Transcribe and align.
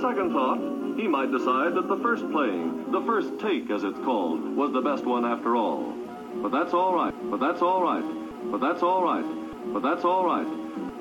Second 0.00 0.32
thought, 0.32 0.58
he 0.96 1.08
might 1.08 1.32
decide 1.32 1.74
that 1.74 1.88
the 1.88 1.96
first 1.96 2.22
playing, 2.30 2.92
the 2.92 3.00
first 3.02 3.40
take 3.40 3.68
as 3.68 3.82
it's 3.82 3.98
called, 4.04 4.40
was 4.56 4.72
the 4.72 4.80
best 4.80 5.04
one 5.04 5.24
after 5.24 5.56
all. 5.56 5.92
But 6.36 6.50
that's 6.50 6.72
all 6.72 6.94
right. 6.94 7.12
But 7.30 7.40
that's 7.40 7.62
all 7.62 7.82
right. 7.82 8.04
But 8.52 8.60
that's 8.60 8.82
all 8.84 9.02
right. 9.02 9.26
But 9.72 9.82
that's 9.82 10.04
all 10.04 10.24
right. 10.24 10.46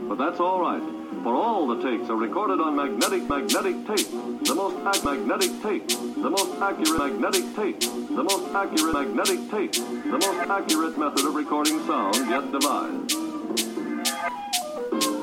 But 0.09 0.17
that's 0.17 0.39
all 0.39 0.59
right. 0.59 0.81
For 1.21 1.35
all 1.35 1.67
the 1.67 1.81
takes 1.83 2.09
are 2.09 2.15
recorded 2.15 2.59
on 2.59 2.75
magnetic 2.75 3.29
magnetic 3.29 3.75
tape. 3.85 4.09
The 4.45 4.55
most 4.55 4.77
ac- 4.87 5.05
magnetic 5.05 5.61
tape. 5.61 5.87
The 5.87 6.29
most 6.29 6.59
accurate 6.59 6.97
magnetic 6.97 7.55
tape. 7.55 7.79
The 7.81 8.23
most 8.23 8.49
accurate 8.55 8.93
magnetic 8.93 9.51
tape. 9.51 9.73
The 9.73 10.17
most 10.17 10.49
accurate 10.49 10.97
method 10.97 11.25
of 11.25 11.35
recording 11.35 11.85
sound 11.85 12.15
yet 12.29 12.51
devised. 12.51 13.26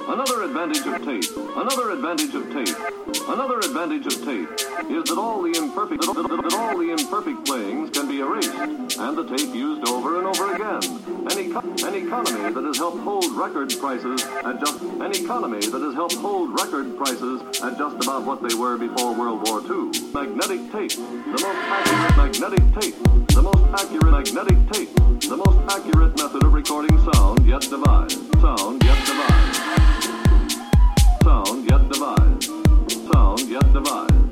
Another 0.07 0.43
advantage 0.43 0.87
of 0.87 1.03
tape, 1.05 1.37
another 1.57 1.91
advantage 1.91 2.35
of 2.35 2.45
tape, 2.53 2.77
another 3.29 3.59
advantage 3.61 4.07
of 4.07 4.25
tape 4.25 4.51
is 4.91 5.05
that 5.09 5.17
all 5.19 5.41
the 5.43 5.57
imperfect 5.57 6.03
that, 6.05 6.15
that- 6.15 6.43
that 6.43 6.55
all 6.55 6.77
the 6.79 6.91
imperfect 6.91 7.45
playings 7.47 7.91
can 7.91 8.07
be 8.07 8.21
erased 8.21 8.53
and 8.53 9.17
the 9.17 9.25
tape 9.25 9.55
used 9.55 9.89
over 9.89 10.19
and 10.19 10.27
over 10.27 10.55
again. 10.55 10.83
An, 11.31 11.39
eco- 11.39 11.87
an 11.89 11.95
economy 11.95 12.53
that 12.53 12.65
has 12.65 12.77
helped 12.77 12.99
hold 13.01 13.33
record 13.33 13.73
prices 13.81 14.23
at 14.45 14.61
just 14.61 14.81
an 14.83 15.11
economy 15.11 15.61
that 15.61 15.81
has 15.81 15.95
helped 15.95 16.15
hold 16.17 16.53
record 16.61 16.97
prices 16.99 17.41
at 17.63 17.79
just 17.79 17.97
about 18.05 18.25
what 18.25 18.43
they 18.47 18.55
were 18.55 18.77
before 18.77 19.15
World 19.15 19.49
War 19.49 19.61
II. 19.63 19.89
Magnetic 20.13 20.71
tape, 20.71 20.93
the 20.93 21.41
most 21.41 21.61
accurate 21.73 22.17
magnetic 22.17 22.65
tape, 22.81 22.95
the 23.33 23.43
most 23.43 23.65
accurate 23.83 24.13
magnetic 24.13 24.59
tape, 24.71 24.95
the 25.29 25.37
most 25.37 25.59
accurate 25.73 26.15
method 26.19 26.45
of 26.45 26.53
recording 26.53 26.97
sound 27.13 27.47
yet 27.47 27.63
devised. 27.63 28.21
Sound 28.41 28.85
yet 28.85 28.99
devised. 29.07 29.54
Sound 31.25 31.71
yet 31.71 31.89
devised. 31.89 32.51
Sound 33.11 33.41
yet 33.49 33.73
devised. 33.73 34.24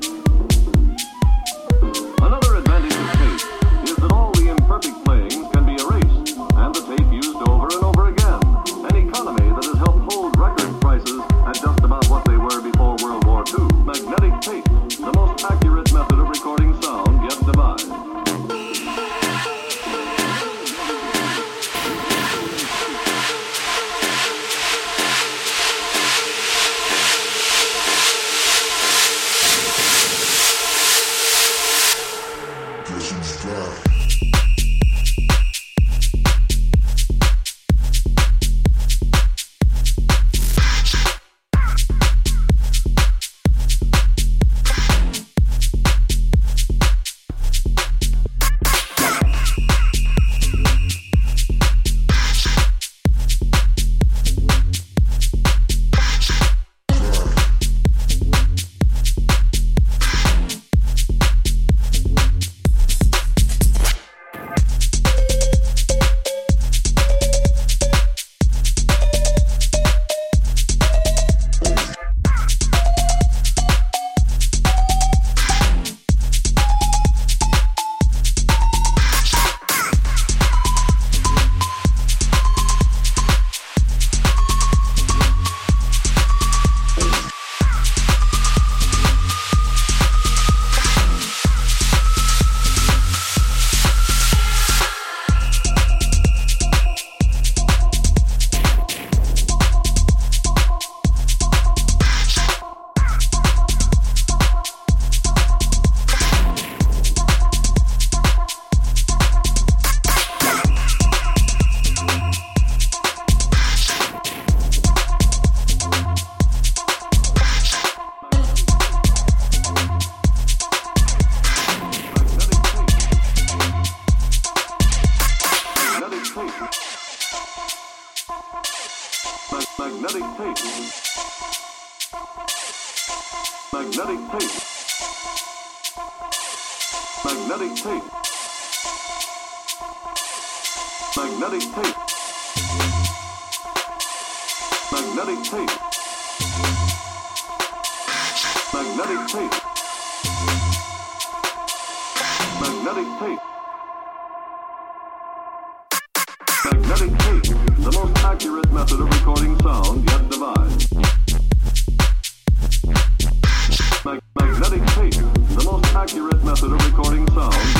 Of 166.73 166.85
recording 166.85 167.27
sound 167.33 167.72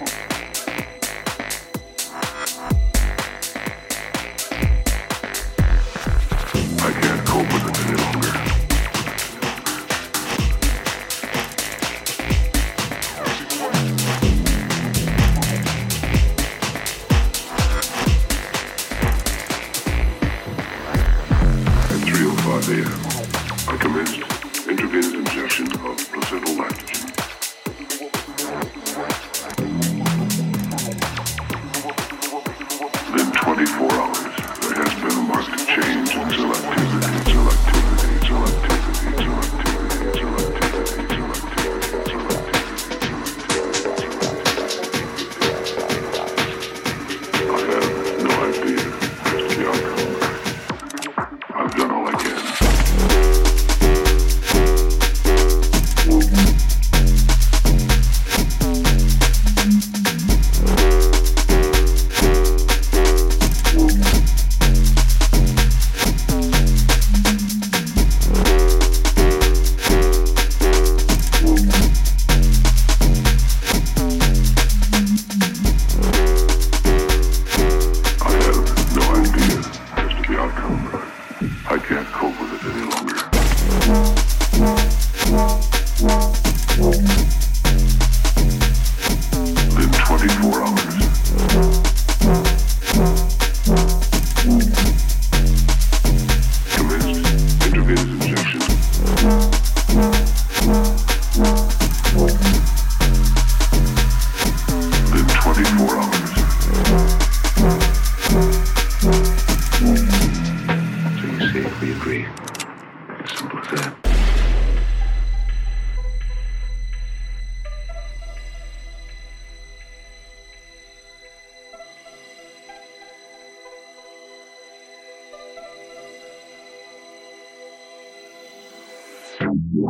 Música 0.00 0.44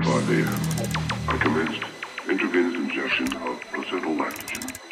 5 0.03 0.31
a.m. 0.31 0.49
I 1.29 1.39
commenced 1.39 1.85
intravenous 2.29 2.75
injection 2.75 3.29
of 3.37 3.61
placental 3.61 4.17
lactogen. 4.17 4.84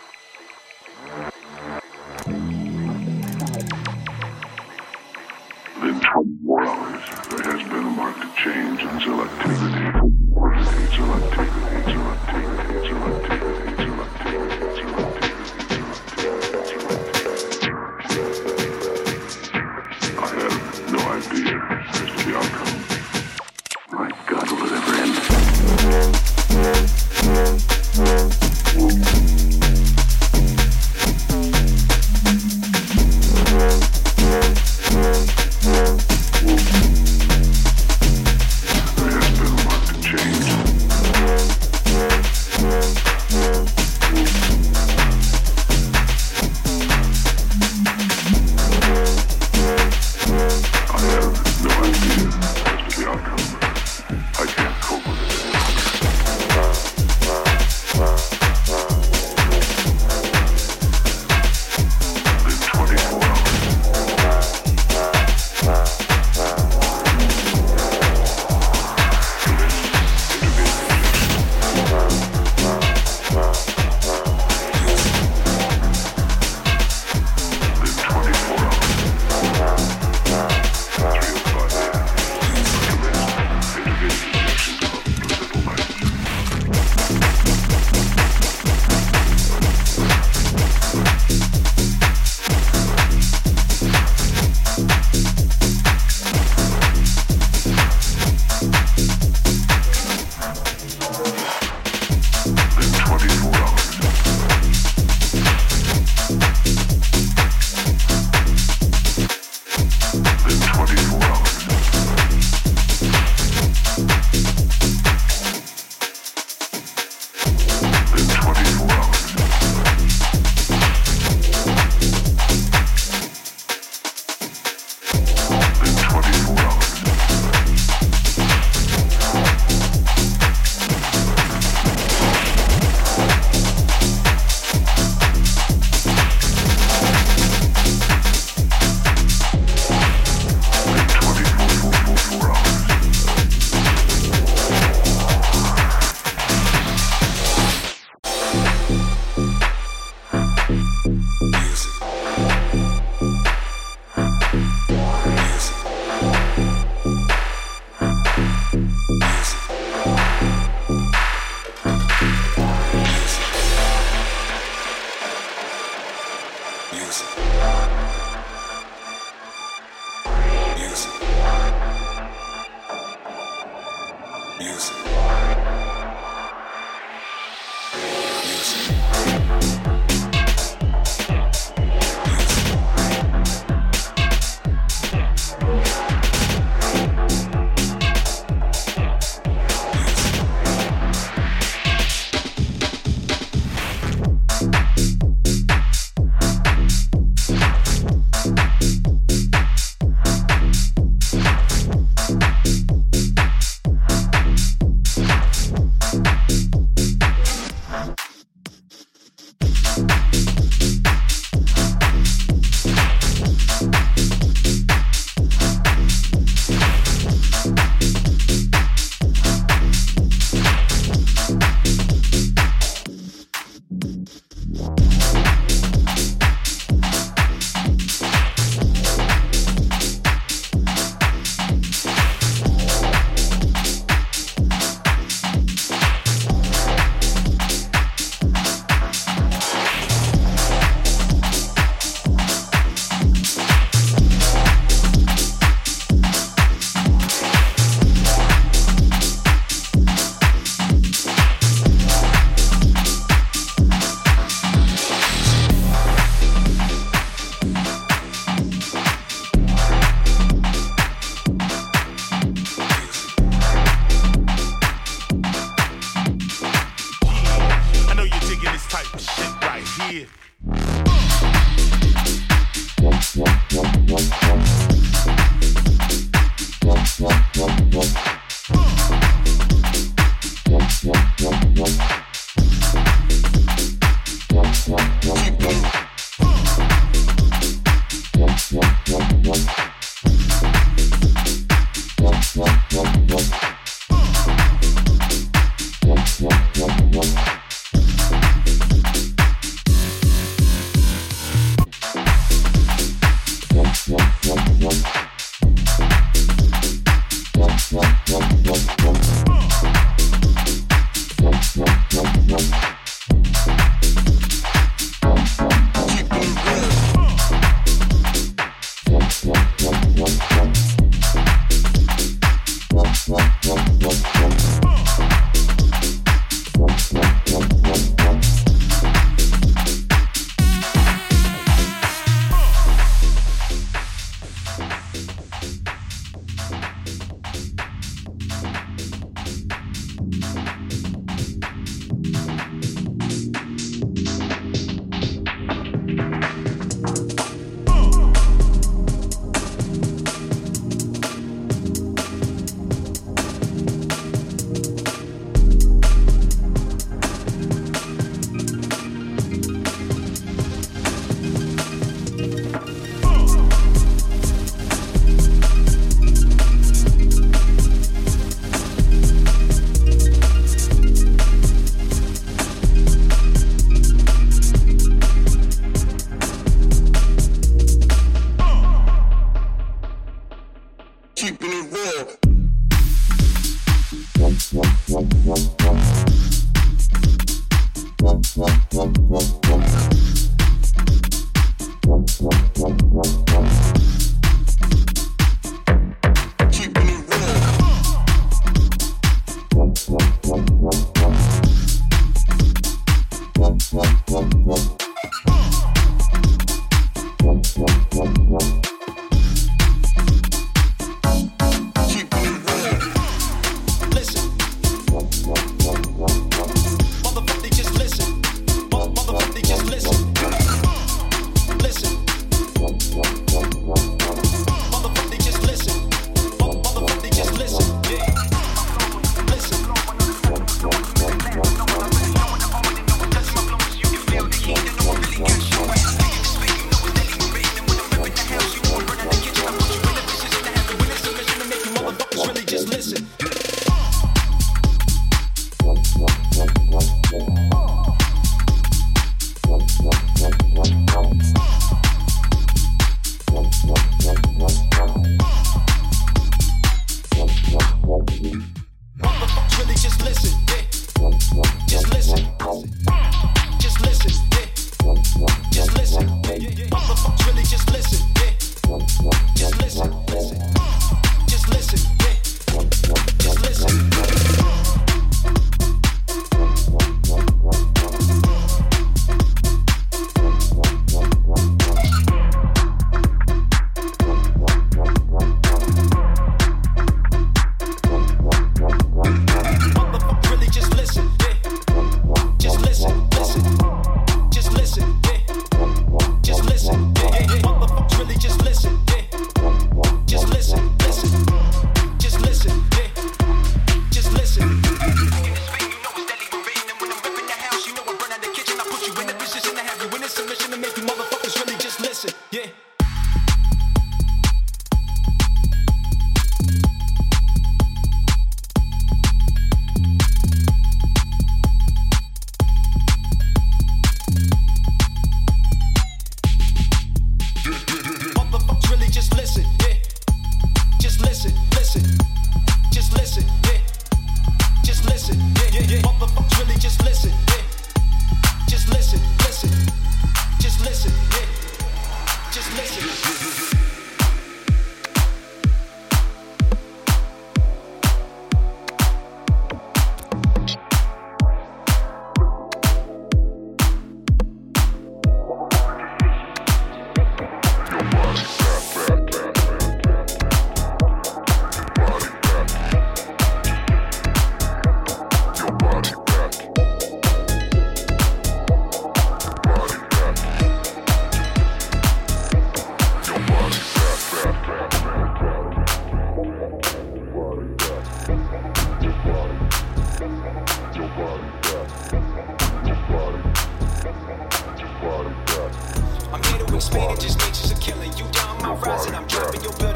Spark. 586.82 587.20
Just 587.20 587.38
nature's 587.38 587.70
a 587.70 587.76
killer. 587.76 588.04
You 588.04 588.26
down, 588.32 588.60
I'm 588.62 588.80
rising. 588.80 589.14
I'm 589.14 589.26
dropping 589.26 589.62
your 589.62 589.72
belt. 589.74 589.91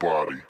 body. 0.00 0.49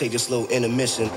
Take 0.00 0.12
this 0.12 0.30
little 0.30 0.48
intermission. 0.48 1.09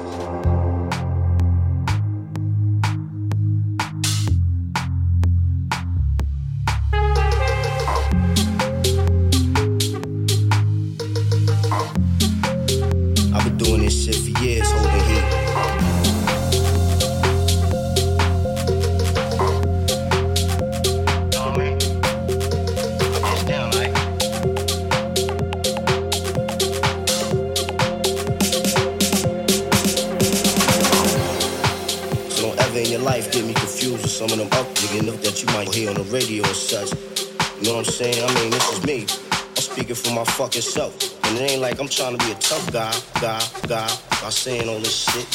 Fucking 40.53 40.71
self. 40.71 41.25
And 41.25 41.37
it 41.37 41.51
ain't 41.51 41.61
like 41.61 41.79
I'm 41.79 41.87
trying 41.87 42.17
to 42.17 42.25
be 42.25 42.31
a 42.31 42.35
tough 42.35 42.71
guy, 42.71 42.93
guy, 43.19 43.41
guy, 43.67 43.87
by 44.21 44.29
saying 44.29 44.69
all 44.69 44.79
this 44.79 45.09
shit. 45.09 45.25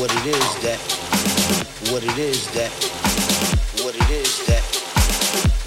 What 0.00 0.10
it 0.10 0.26
is 0.26 0.62
that, 0.62 0.80
what 1.92 2.02
it 2.02 2.18
is 2.18 2.50
that, 2.52 2.70
what 3.84 3.94
it 3.94 4.10
is 4.10 4.46
that, 4.46 4.62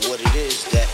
what 0.10 0.20
it 0.20 0.36
is 0.36 0.66
that, 0.72 0.88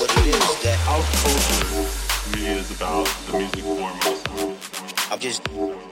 what 0.00 0.10
it 0.10 0.26
is 0.26 0.62
that. 0.62 0.78
House 0.88 1.22
culture 1.22 2.36
really 2.36 2.58
is 2.58 2.70
about 2.72 3.06
the 3.26 3.38
music 3.38 3.62
form. 3.62 4.56
I'm 5.12 5.18
just. 5.20 5.87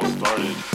Yeah, 0.00 0.71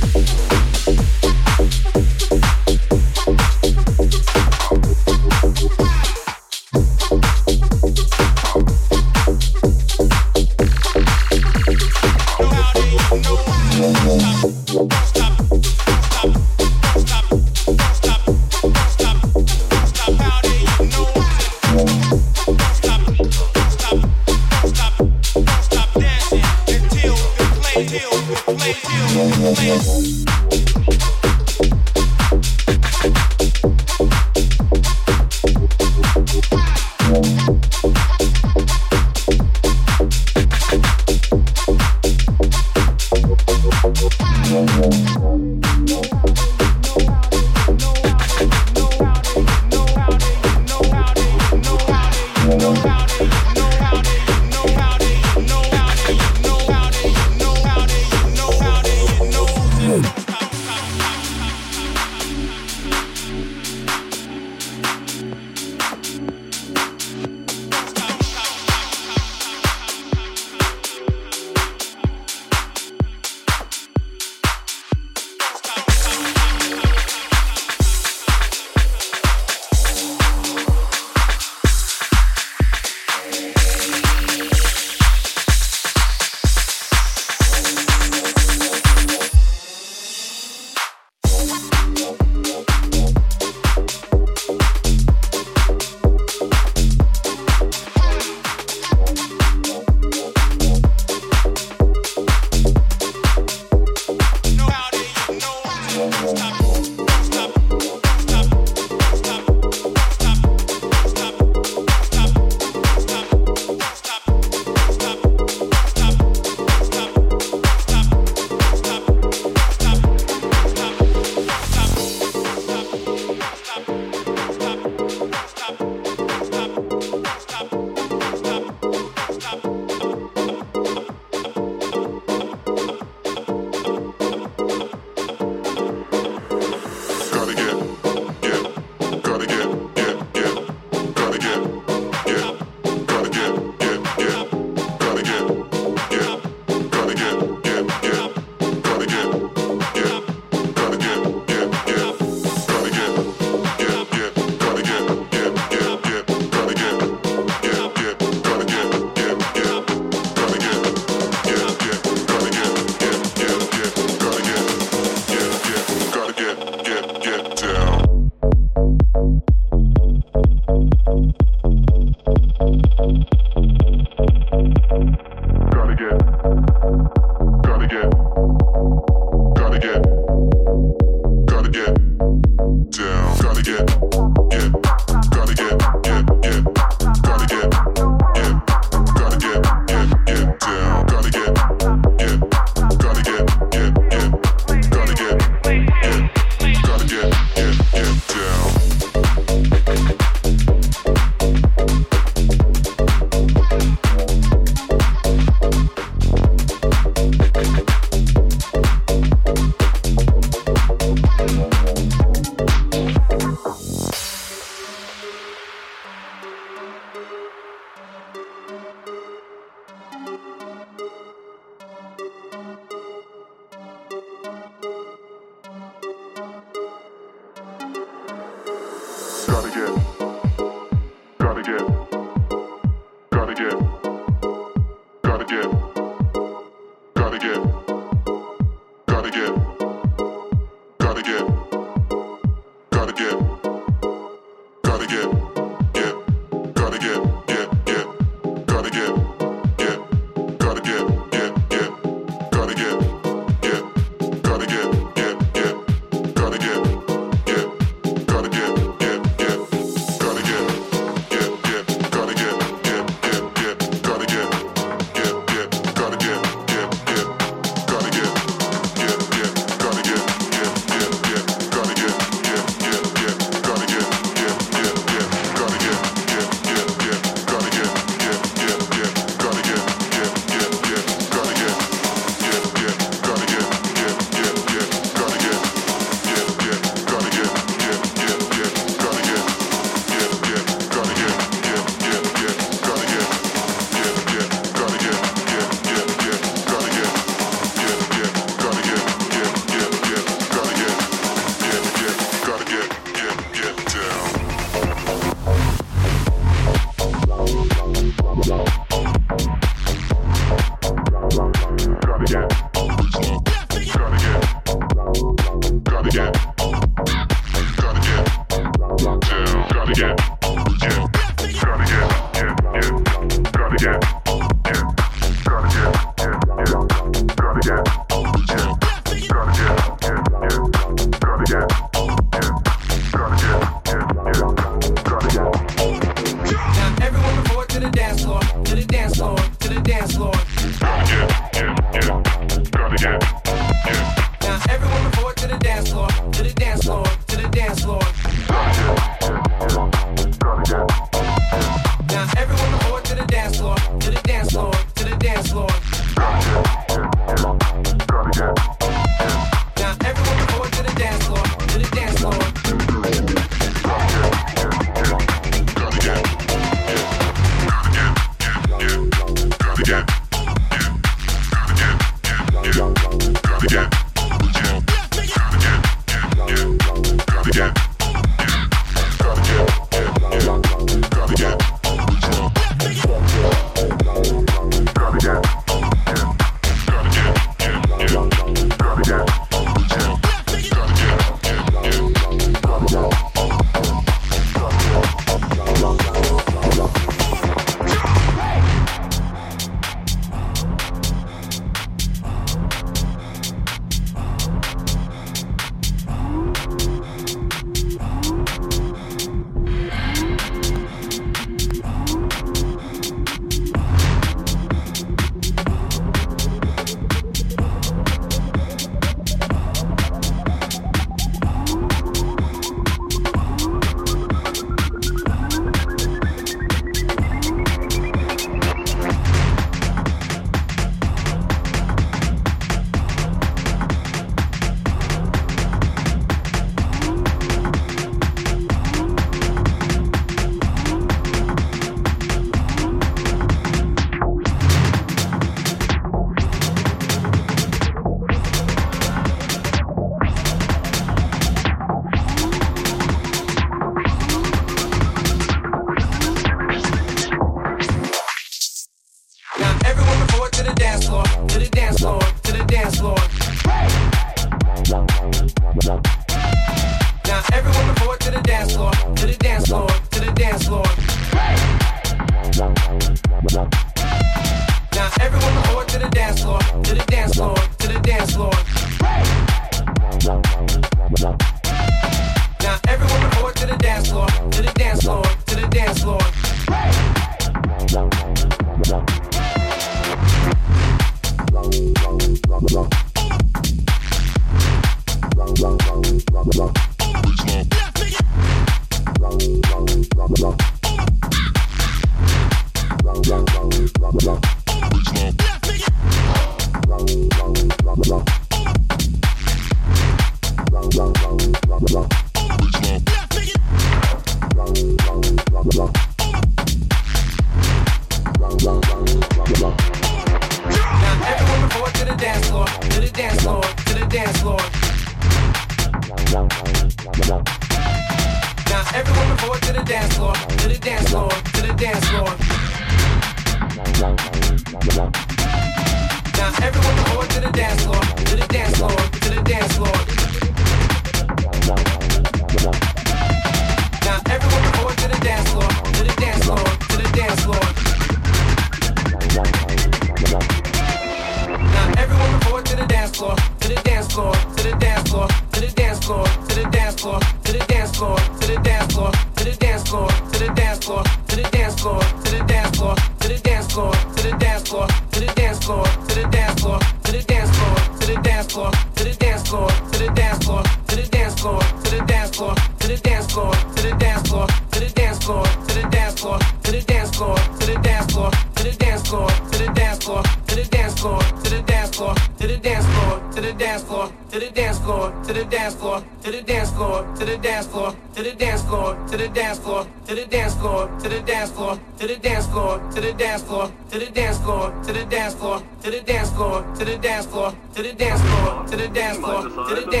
dance 589.33 589.59
floor, 589.59 589.85
to 590.07 590.15
the 590.15 590.25
dance 590.25 590.55
floor, 590.55 590.87
to 590.99 591.09
the 591.09 591.21
dance 591.21 591.51
floor, 591.51 591.79
to 591.97 592.07
the 592.07 592.15
dance 592.17 592.47
floor, 592.47 592.79
to 592.91 593.01
the 593.01 593.13
dance 593.13 593.41
floor, 593.43 593.71
to 593.89 593.99
the 593.99 594.09
dance 594.11 594.37
floor, 594.37 594.73
to 594.83 594.91
the 594.93 595.05
dance 595.05 595.35
floor, 595.35 595.63
to 595.81 595.91
the 595.91 596.01
dance 596.01 596.31
floor, 596.31 596.63
to 596.75 596.85
the 596.85 596.97
dance 596.97 597.25
floor, 597.27 597.53
to 597.73 597.81
the 597.83 597.93
dance 597.93 598.21
floor, 598.21 598.65
to 598.67 598.75
the 598.77 598.87
dance 598.87 599.17
floor, 599.19 599.41
to 599.47 599.75
the 599.75 599.81
dance 599.81 599.89
floor, 599.89 600.00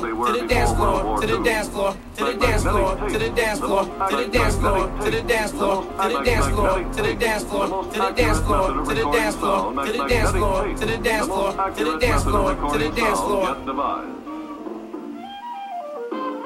to 0.00 0.06
the 0.06 0.46
dance 0.46 0.72
floor, 0.72 1.20
to 1.20 1.26
the 1.26 1.42
dance 1.42 1.68
floor, 1.68 1.96
to 2.16 2.24
the 2.24 2.34
dance 2.34 2.62
floor, 2.62 2.96
to 3.08 3.18
the 3.18 3.30
dance 3.30 3.58
floor, 3.58 3.84
to 3.84 4.16
the 4.16 4.28
dance 4.28 4.54
floor, 4.54 4.88
to 5.02 5.10
the 5.10 5.22
dance 5.22 5.52
floor, 5.52 5.82
to 5.82 6.00
the 6.00 6.22
dance 6.24 6.42
floor, 6.42 6.86
to 6.92 7.02
the 7.02 7.14
dance 7.14 7.44
floor, 7.44 7.84
to 7.84 7.98
the 7.98 8.14
dance 8.14 8.38
floor, 8.40 8.84
to 8.84 8.94
the 8.94 9.04
dance 9.12 9.36
floor, 9.36 9.74
to 9.74 9.92
the 9.92 10.08
dance 10.08 10.30
floor, 10.30 10.74
to 10.76 10.86
the 10.86 10.98
dance 10.98 11.26
floor, 11.26 11.52
to 11.74 11.84
the 11.84 11.98
dance 11.98 12.22
floor, 12.22 12.72
to 12.72 12.78
the 12.78 12.90
dance 12.90 13.20
floor. 13.20 13.56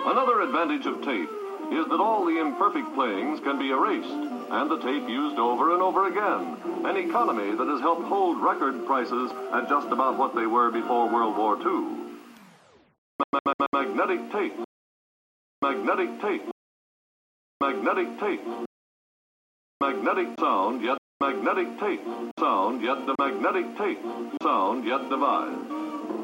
Another 0.05 0.41
advantage 0.43 0.87
of 0.87 1.03
tape 1.03 1.31
is 1.73 1.87
that 1.89 2.01
all 2.01 2.25
the 2.27 2.39
imperfect 2.39 2.93
playings 2.95 3.41
can 3.41 3.59
be 3.59 3.71
erased 3.71 4.33
and 4.53 4.71
the 4.71 4.77
tape 4.79 5.09
used 5.09 5.39
over 5.39 5.73
and 5.73 5.83
over 5.83 6.09
again, 6.09 6.59
an 6.85 6.97
economy 6.99 7.57
that 7.57 7.67
has 7.67 7.81
helped 7.81 8.05
hold 8.05 8.43
record 8.43 8.85
prices 8.85 9.33
at 9.53 9.67
just 9.67 9.89
about 9.89 10.19
what 10.19 10.35
they 10.35 10.45
were 10.45 10.71
before 10.71 11.09
World 11.09 11.39
War 11.39 11.57
II. 11.57 12.02
Ma- 13.33 13.41
ma- 13.47 13.67
Magnetic 13.73 14.33
tape. 14.33 14.55
Magnetic 15.63 16.21
tape. 16.23 16.43
Magnetic 17.61 18.21
tape. 18.21 18.41
Magnetic 19.81 20.29
sound, 20.41 20.83
yet 20.83 20.99
magnetic 21.21 21.81
tape. 21.81 22.03
Sound, 22.39 22.83
yet 22.83 23.07
the 23.07 23.15
magnetic 23.19 23.77
tape. 23.79 24.01
Sound, 24.43 24.85
yet 24.87 25.09
devised. 25.11 26.22